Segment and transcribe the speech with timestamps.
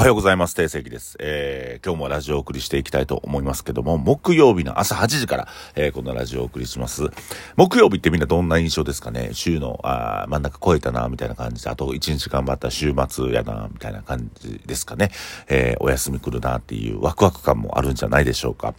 [0.00, 0.54] おはようございます。
[0.54, 1.18] 定石です。
[1.20, 7.08] えー、今日もラジオをお送りしていきたいと思いますけども、木曜日の朝8時から、えー、このラジオをお送りします。
[7.56, 9.28] 木曜日ってみんなどんな印象ですかね？
[9.34, 15.10] 週の、あ真ん中超えたな、みたいな感じで、あと1日頑張った週末やな、みたいな感じですかね？
[15.50, 18.72] えー、お休み来るなっていうワクワク感もあるんじゃないでしょうか。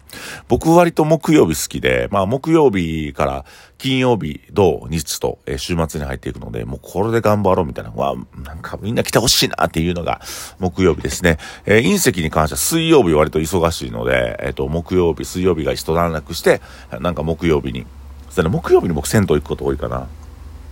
[0.48, 3.46] 僕割と木曜日好きで、まあ木曜日から
[3.82, 10.22] 金曜日、土、日と、えー、週末に入っていくので、もうこれで頑張ろうみたいな、わ、なんかみんな来てほしいなっていうのが
[10.60, 11.40] 木曜日ですね。
[11.66, 16.62] えー、隕石に関しては水曜日割と忙しいので、えっ、ー、と、木曜日、水曜日が一段落して、
[17.00, 17.88] なんか木曜日に、
[18.30, 20.08] それ木曜日に僕銭湯行くこと多いかな。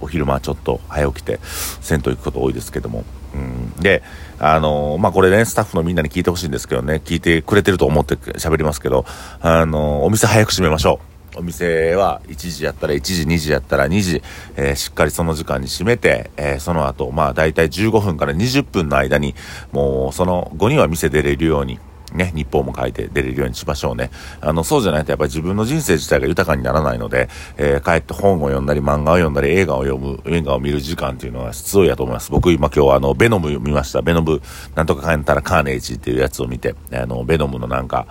[0.01, 1.39] お昼間ちょっと早起きて
[1.81, 3.05] 銭湯行くこと多いですけども。
[3.33, 4.03] うん、で、
[4.37, 9.03] あのー、まあ、これね、スタッフのみんなに聞いてほしいんですけどね、聞いてくれてると思って喋りますけど、
[9.41, 11.08] あのー、お店早く閉めましょう。
[11.35, 14.21] お店は1時やったら1時、2時やったら2時、
[14.55, 19.35] えー、しっかりその時間に閉めて、えー、その後、まあ大体15分から20分の間に、
[19.71, 21.79] もうその後には店出れるように、
[22.13, 24.09] ね、日報も書いて出れるようにしましょうね。
[24.41, 32.31] あの、そうじゃないとやっぱり自分の人生自体が豊かにならないので、えー、帰って本を読んだり漫画を読んだり映画を読む、映画を見る時間っていうのは必要やと思います。
[32.31, 34.01] 僕今今日はあの、ベノム見ました。
[34.01, 34.41] ベノム、
[34.75, 38.07] なんとか帰ったらカーネージっていうやつを見て、あの、ベノムのなんか、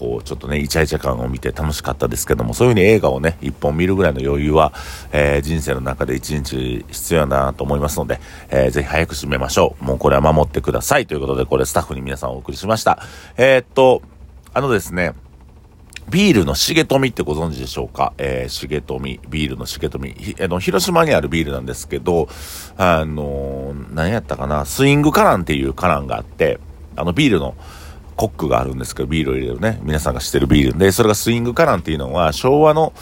[0.00, 4.72] こう、ちょっとね、イチャイチャ感を見て楽しかったですけども、そういう風に映画をね、一本見るぐらいの余裕は、
[5.12, 9.84] えー、人生の中で一日必要だなと思いますので、えー、ぜひ早く締めましょう。
[9.84, 11.06] もうこれは守ってください。
[11.06, 13.02] ということで、これスタッフに皆さんお送りしました。
[13.36, 14.00] えー、っと、
[14.54, 15.12] あのですね、
[16.08, 18.14] ビールの重富ってご存知でしょうか？
[18.16, 20.34] えー、重富、ビールの重富。
[20.40, 22.28] あの、広島にあるビールなんですけど、
[22.78, 26.58] あのー、何やったかな、スイングカランっていうカランがあって、
[26.96, 27.54] あの、ビールの、
[28.20, 29.80] コックがあるんですけど、ビールを入れるね。
[29.82, 32.92] 皆さんが知ってるビールで、それがスイングカランっていうのは、昭和の、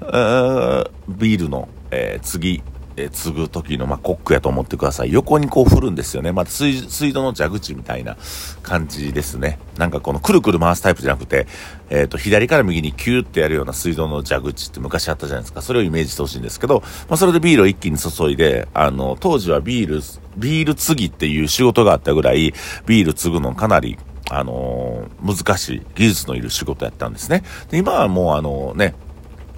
[0.00, 2.62] ビールの、えー、次、
[2.96, 5.12] え、継ぐ時の、まあ、コックやと思ってください。
[5.12, 6.30] 横にこう振るんですよね。
[6.30, 8.16] また水、水道の蛇口みたいな
[8.62, 9.58] 感じですね。
[9.76, 11.48] なんかこのくるくる回すタイプじゃなくて、
[11.90, 15.60] えっ、ー、と、左から右にキューってやるような水道の蛇口って昔あったじゃないですか。
[15.62, 20.02] それをイメージしてほしいんですけど、まあ、それでビールを一気に注いで、あの、当時はビール、
[20.36, 22.54] ビール継ぎっていう仕事があったぐらい、
[22.86, 23.98] ビール継ぐのかなり
[24.30, 27.42] あのー、難しい技術のいる仕事やったんですね。
[27.70, 28.94] で今はもうあのね、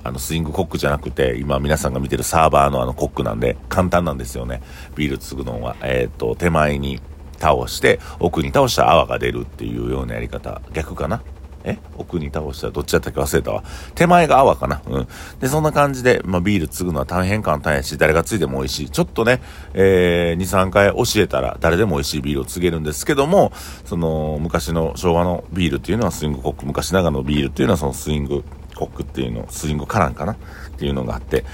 [0.03, 4.63] あのスイングコックじゃなくて、今皆さんが見てるサーバーのあのコックなんで簡単なんですよね。
[4.97, 5.77] ビール継ぐのは。
[5.83, 7.01] えっ、ー、と、手前に
[7.39, 10.63] 倒して、奥に倒したら泡が出るっていうようなやり方。
[10.73, 11.23] 逆かな？
[11.65, 11.79] え？
[11.97, 13.21] 奥に倒したらどっちだったっけ？
[13.21, 13.65] 忘れたわ。
[13.95, 15.09] 手前が泡かなうん。
[15.41, 18.91] で、そんな感じで、まあ、ビール継ぐのは大変簡単やし、誰が継いでも美味しい。
[18.91, 19.43] ちょっとね、
[19.75, 23.53] えー、2、3回教えたら誰でも美味しいビールを継げるんですけども、
[23.85, 28.45] その、昔の昭和のビールっていうのはスイングコック、昔ながらのビールっていうのはそのスイング
[28.77, 30.33] コックっていうの、スイングカランかな？
[30.33, 30.37] っ
[30.79, 31.45] ていうのがあって、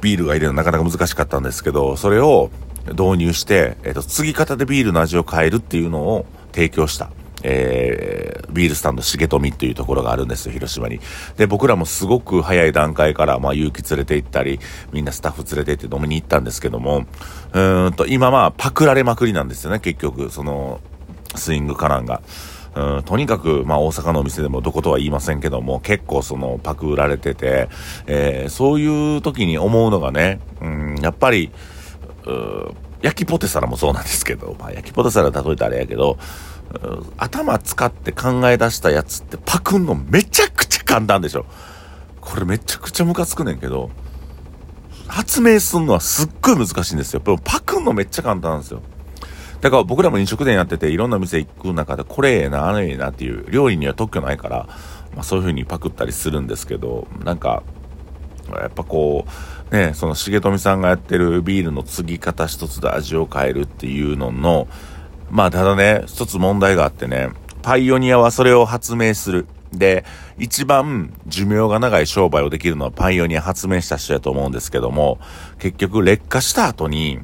[0.00, 2.50] ビールが入れるのなかなか難しかったんですけど、それを
[2.90, 7.10] 導入して、えっ、ー、と、継ぎ方でビールの味を変えるっていうのを提供した。
[7.48, 10.98] えー、ビールスタンド重富っていうところがあるんですよ、広島に。
[11.36, 14.58] で、僕らもすごく早い段階から、まあ、勇気連れて行ったり、
[14.92, 17.06] みんなスタッフ連れて行って飲みに行ったんですけども、
[17.52, 20.80] うんと、今まあ、パクられまくりなんですよね、結局、その、
[21.36, 22.20] スイングカランが。
[22.74, 27.68] うん、とにかく、まあ、大阪のお店でもどことは言いませんけども、結構その、パクられてて、
[28.06, 31.52] えー、そういう時に思うのがね、うん、やっぱり、
[33.02, 36.18] 焼きポテサラもそうなんですけど、まあ、焼きポテサラ例えたらあれやけど、
[37.16, 41.46] 頭使って考え出したやつってパクんのめちゃくちゃ簡単でしょ。
[42.20, 43.90] これめちゃくちゃムカつくねんけど、
[45.06, 47.20] 発明すんのはすっごい難しいんですよ。
[47.20, 48.82] パクんのめっちゃ簡単なんですよ。
[49.60, 54.68] だから僕らも飲食店やってていろんな店行く中でこれええな、あれええなっていう料理には特許ないから、
[55.14, 57.62] まあそういう風にパクったりするんですけど、なんか、
[58.50, 59.26] やっぱこ
[59.70, 64.68] う、ね、その重富さんがやってるビールの継ぎ方一つで味を変えるっていうのの、
[65.30, 67.30] まあただね、一つ問題があってね、
[67.62, 69.46] パイオニアはそれを発明する。
[69.72, 70.04] で、
[70.38, 75.18] 一番寿命が長い商売をできるのはパイオニア発明した人やと思うんですけども、
[75.58, 77.18] 結局劣化した後に、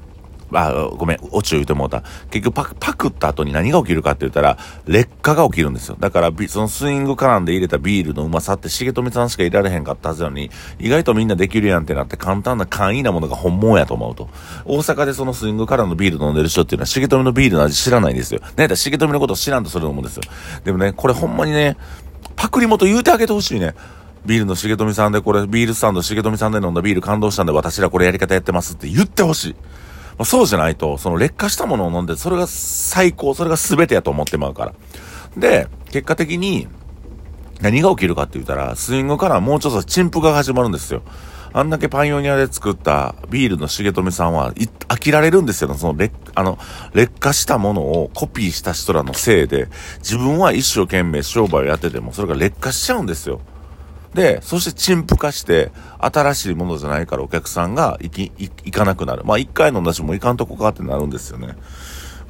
[0.55, 2.03] あ、ごめん、オチを言うてもうた。
[2.31, 5.97] 結局パク、パクった後に何が起きるかって言ったら、劣化が起きるんですよ。
[5.99, 14.29] だから、そのスイング絡んで入れたビールのうまさって、重富さんしか入れられへんかったはずなのに、意外とみんなできるやんってなって簡単な簡易なものが本物やと思うと。
[14.65, 18.41] 大阪でそのスイングからのビール飲んでる人っていうのは、重富のビールの味知らないんですよ。
[18.57, 20.23] ねだ重富のこと知らんとそれ思うんですよ。
[20.65, 21.77] でもね、これほんまにね、
[22.37, 23.75] パクリ元言うてあげてほしいね。
[24.25, 29.57] ビールの重富さんでこれ、ビールスタンド重富さんで飲んだビール感動したんで私らこれやり方やってますって言ってほしい。
[30.23, 34.75] まあ、そうじゃないと、その劣化したものを飲んで、それが最高、それが全てやと思ってまうから。
[35.37, 36.69] で、結果的に、
[37.61, 41.03] 何が起きるかって言ったら、スイングからもうちょっと陳腐が始まるんですよ。
[41.53, 45.75] あんだけパイオニアで作ったビールの重富さんは、飽きられるんですよ。
[45.75, 46.57] その劣、あの、
[46.95, 53.41] 劣化したものをコピーした人らのせいで、自分は一生懸命商売をやってても、それが劣化しちゃうんですよ。
[54.15, 59.25] で、そして陳腐化して、新しいものじゃないからお客さんが行き、行かなくなる。
[59.25, 61.57] まあ一回飲んだしもいかんとこかってなるんですよね。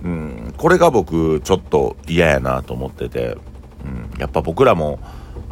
[0.05, 3.37] うん、これが僕、ちょっと嫌やなと思ってて、
[3.85, 4.99] うん、やっぱ僕らも、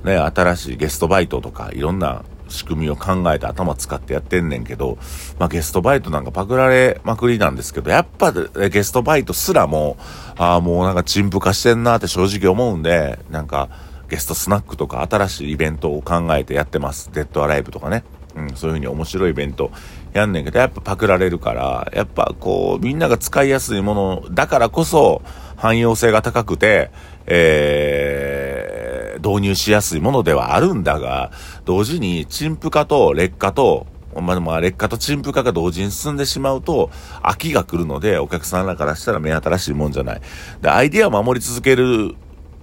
[0.05, 4.99] ね、新しいゲストバイトとか、いろんな仕組みを考えて頭使ってやってんねんけど、
[5.39, 9.97] まあゲストバイトなんかパクられまくりなんですけど、やっぱゲストバイトすらも、
[10.37, 13.69] ああ、もうなんか陳腐化してんなって正直思うんで、なんか、
[14.11, 17.11] ゲストスナックとか新しいイベントを考えてやってます。
[17.13, 18.03] デッドアライブとかね。
[18.35, 19.71] うん、そういう風に面白いイベント
[20.13, 25.23] やんねんけど、やっぱパクられるから、やっぱこう、みんなが使いやすいものだからこそ、
[25.57, 26.91] 汎用性が高くて、
[27.27, 31.31] えー、導入しやすいものではあるんだが、
[31.65, 33.87] 同時に陳腐化と劣化と、
[34.21, 36.91] まあ、まあ、劣化と陳腐化が同時に進んでしまうと、
[37.23, 40.21] 飽きが来るので、お客さんらからしたら目新しいもんじゃない。
[40.61, 42.17] で、アイディアを守り続ける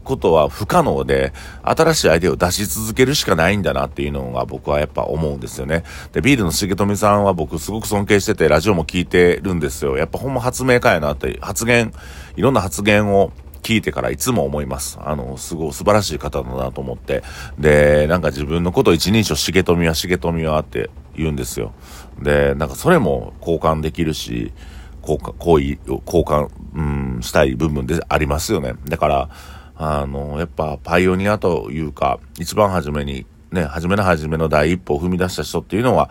[0.07, 1.33] ことは不可能で、
[1.63, 5.83] 新しいアイデアを出し続けるしかないんだなっていうのが僕はやっぱ思うんですよね。
[6.13, 9.97] で、ビールの重富さんは僕すごく尊敬してて、ラジオも聞いてるんですよ。
[9.97, 11.93] やっぱほんま発明家やなって、発言、
[12.37, 13.31] いろんな発言を
[13.67, 14.97] 聞いてからいつも思います。
[15.01, 17.21] あの、すごい素晴らしい方だなと思って。
[17.59, 21.73] で、なんか自分のこと一人称重富は重富はって言うんですよ。
[22.21, 24.53] で、なんかそれも交換できるし、
[25.01, 26.81] 交換、行為を交換、う
[27.19, 28.73] ん、したい部分でありますよね。
[28.87, 29.29] だから、
[29.77, 36.09] あの、やっぱパイオニアというか、一番初めに、ね、初めの初めの第一歩を踏み出した人っていうのは、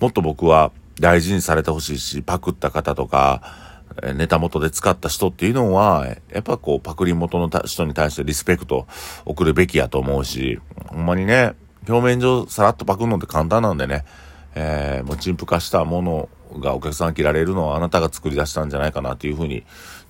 [0.00, 0.70] もっと僕は
[1.00, 3.42] 大事にされてほしいし、パクった方とか、
[4.14, 8.86] ネタ元で使った人っていうのは、やっぱこう、パクリ元の人に対してリスペクト
[9.24, 11.54] 送るべきやと思うし、ほんまにね、
[11.88, 14.04] 表面上さらっとパクるのって簡単なんでね、
[14.54, 16.28] えー、もう陳腐化したもの
[16.60, 19.64] がお客さん切られるのはあなたが作り出したんじゃないかなっていうふうに、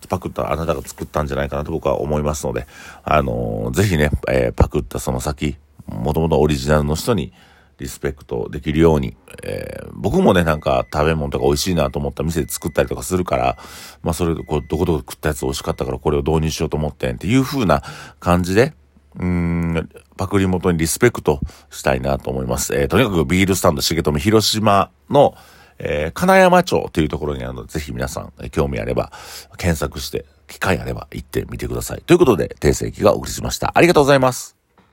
[0.09, 2.67] パクったあなたが作ったんじゃないかなと僕は思いますので、
[3.03, 5.57] あのー、ぜひね、えー、パクったその先、
[5.87, 7.33] もともとオリジナルの人に
[7.79, 13.59] リスペクトできるように、えー、僕もね、なんか食べ物とか美味しいなと思った店で作ったりとかするから、
[14.03, 17.83] まあそれでこう、どこどこ食ったやつ美味しかったからこれを導入しようと思ってんっていう風な
[18.21, 18.75] 感じで、
[19.19, 22.75] うん、パクリ元にリスペクトしたいなと思います。
[22.75, 25.35] えー、とにかくビールスタンド重富広島の、
[25.79, 29.13] えー、金山町というところにあるので、ぜひ皆さん、え興味あれば、
[29.57, 32.03] 検索して、機会あれば行ってみてください。
[32.07, 33.73] ということで、訂正機がお送りしました。
[33.75, 34.58] ありがとうございます。